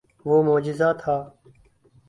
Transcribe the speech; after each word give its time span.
وہ 0.27 0.37
معجزہ 0.47 0.89
تھا۔ 1.01 1.17